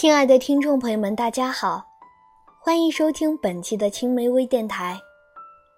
[0.00, 1.84] 亲爱的听众朋友们，大家好，
[2.58, 4.98] 欢迎收听本期的青梅微电台。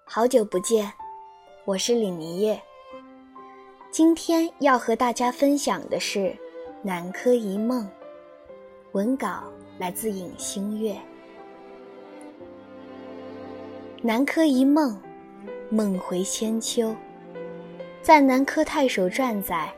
[0.05, 0.89] 好久不见，
[1.65, 2.57] 我是李明月。
[3.91, 6.19] 今天要和大家分享的是
[6.81, 7.83] 《南柯一梦》，
[8.93, 9.43] 文稿
[9.77, 10.93] 来自影星月。
[14.01, 14.91] 《南柯一梦》，
[15.69, 16.95] 梦回千秋。
[18.01, 19.69] 在《南柯太守传》载，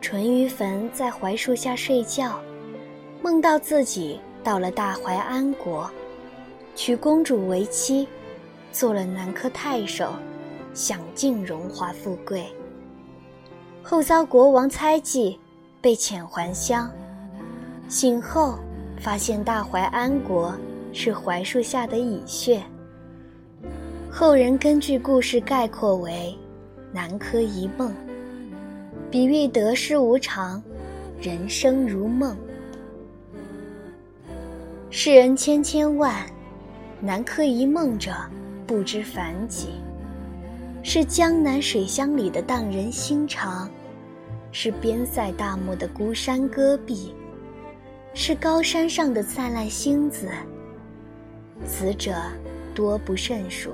[0.00, 2.40] 淳于棼在槐树下睡觉。
[3.22, 5.90] 梦到自己到了大淮安国，
[6.74, 8.08] 娶公主为妻，
[8.72, 10.14] 做了南柯太守，
[10.72, 12.46] 享尽荣华富贵。
[13.82, 15.38] 后遭国王猜忌，
[15.82, 16.90] 被遣还乡。
[17.88, 18.58] 醒后
[18.98, 20.54] 发现大淮安国
[20.92, 22.62] 是槐树下的蚁穴。
[24.10, 26.34] 后人根据故事概括为
[26.90, 27.94] “南柯一梦”，
[29.10, 30.62] 比喻得失无常，
[31.20, 32.34] 人生如梦。
[34.92, 36.12] 世人千千万，
[37.00, 38.12] 南柯一梦者
[38.66, 39.68] 不知凡几。
[40.82, 43.70] 是江南水乡里的荡人心肠，
[44.50, 47.14] 是边塞大漠的孤山戈壁，
[48.14, 50.28] 是高山上的灿烂星子。
[51.64, 52.12] 死者
[52.74, 53.70] 多不胜数。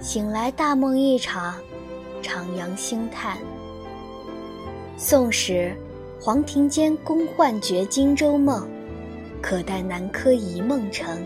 [0.00, 1.54] 醒来大梦一场，
[2.24, 3.38] 徜徉星叹。
[4.96, 5.72] 宋时，
[6.20, 8.68] 黄庭坚公幻觉荆州梦。
[9.48, 11.24] 可待南柯一梦成。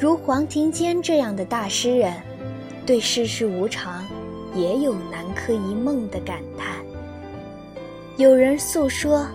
[0.00, 2.14] 如黄庭坚这样的大诗人，
[2.86, 4.06] 对世事无常
[4.54, 6.76] 也有南柯一梦的感叹。
[8.16, 9.28] 有人诉说：“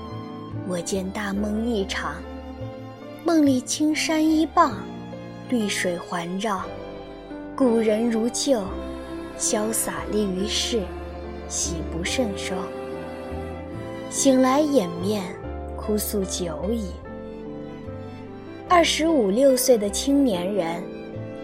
[0.68, 2.16] 我见大梦一场，
[3.24, 4.74] 梦里青山依傍，
[5.48, 6.64] 绿水环绕，
[7.56, 8.64] 故人如旧，
[9.38, 10.82] 潇洒立于世，
[11.48, 12.56] 喜不胜收。
[14.10, 15.24] 醒来掩面，
[15.76, 16.88] 哭诉久矣。”
[18.70, 20.84] 二十五六岁的青年人，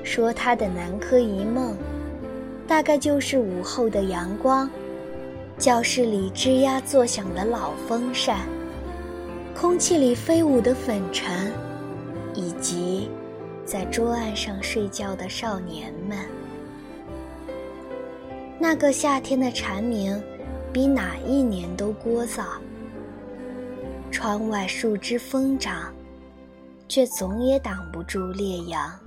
[0.03, 1.73] 说他的南柯一梦，
[2.67, 4.69] 大概就是午后的阳光，
[5.57, 8.39] 教室里吱呀作响的老风扇，
[9.56, 11.50] 空气里飞舞的粉尘，
[12.33, 13.09] 以及
[13.66, 16.17] 在桌案上睡觉的少年们。
[18.59, 20.22] 那个夏天的蝉鸣，
[20.73, 22.44] 比哪一年都聒噪。
[24.12, 25.94] 窗外树枝疯长。
[26.94, 29.00] 却总也挡不住烈阳。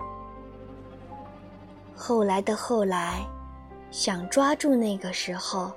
[1.95, 3.25] 后来的后来，
[3.93, 5.71] 想抓住那个时候，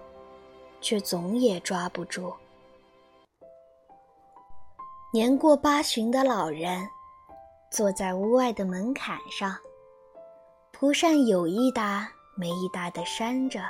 [0.81, 2.33] 却总也抓不住。
[5.13, 6.83] 年过八旬的老人，
[7.69, 9.55] 坐在屋外的门槛上，
[10.71, 13.61] 蒲扇有一搭没一搭的扇着，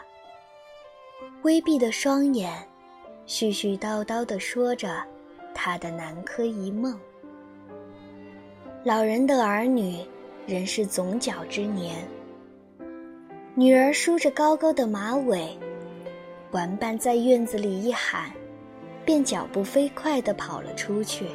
[1.41, 2.65] 微闭的双眼，
[3.27, 5.05] 絮絮叨叨地说着
[5.53, 6.97] 他的南柯一梦。
[8.85, 9.97] 老人的儿女
[10.47, 12.07] 仍是总角之年，
[13.53, 15.49] 女儿梳着高高的马尾，
[16.51, 18.31] 玩伴在院子里一喊，
[19.03, 21.25] 便脚步飞快地跑了出去。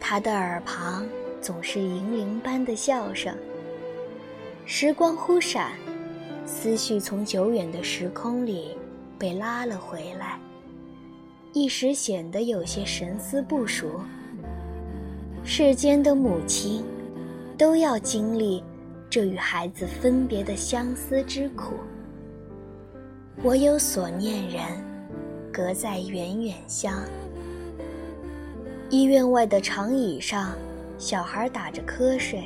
[0.00, 1.06] 他的耳旁
[1.42, 3.36] 总是银铃般的笑声。
[4.64, 5.72] 时光忽闪，
[6.46, 8.74] 思绪从久远的时空里
[9.18, 10.40] 被拉了回来，
[11.52, 14.00] 一时显得有些神思不熟。
[15.48, 16.84] 世间的母亲，
[17.56, 18.62] 都要经历
[19.08, 21.74] 这与孩子分别的相思之苦。
[23.44, 24.60] 我有所念人，
[25.52, 27.00] 隔在远远乡。
[28.90, 30.52] 医院外的长椅上，
[30.98, 32.42] 小孩打着瞌睡，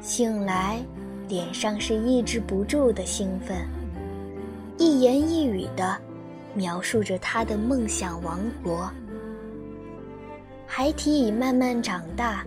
[0.00, 0.82] 醒来，
[1.28, 3.56] 脸上是抑制不住的兴奋，
[4.78, 5.96] 一言一语地
[6.54, 8.90] 描述着他的梦想王国。
[10.76, 12.44] 孩提已慢慢长大，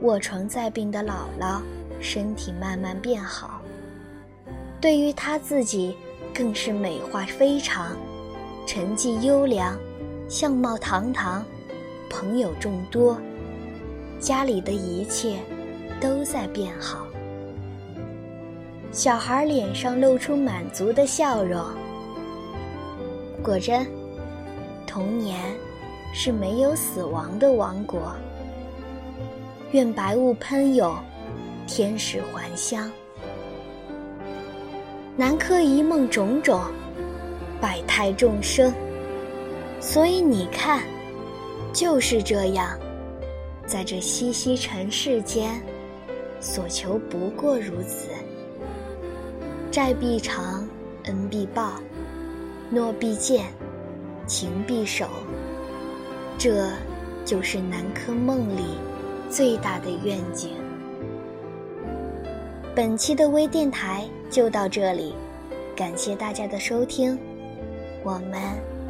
[0.00, 1.60] 卧床在病的姥姥
[2.00, 3.60] 身体慢慢变好。
[4.80, 5.96] 对于他自己，
[6.34, 7.96] 更是美化非常，
[8.66, 9.78] 成绩优良，
[10.28, 11.44] 相貌堂堂，
[12.10, 13.16] 朋友众多，
[14.18, 15.38] 家里的一切
[16.00, 17.06] 都在变好。
[18.90, 21.64] 小孩脸上露出满足的笑容。
[23.44, 23.86] 果真，
[24.88, 25.38] 童年。
[26.14, 28.14] 是没有死亡的王国。
[29.72, 30.96] 愿白雾喷涌，
[31.66, 32.88] 天使还乡。
[35.16, 36.62] 南柯一梦种种，
[37.60, 38.72] 百态众生。
[39.80, 40.84] 所以你看，
[41.72, 42.78] 就是这样，
[43.66, 45.60] 在这熙熙尘世间，
[46.40, 48.08] 所求不过如此。
[49.72, 50.66] 债必偿，
[51.06, 51.72] 恩必报，
[52.70, 53.46] 诺必见，
[54.26, 55.06] 情必守。
[56.38, 56.68] 这，
[57.24, 58.78] 就是南柯梦里
[59.30, 60.50] 最大的愿景。
[62.74, 65.14] 本期的微电台就到这里，
[65.76, 67.18] 感谢大家的收听，
[68.02, 68.40] 我们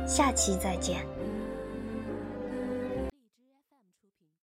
[0.07, 1.14] 下期再见。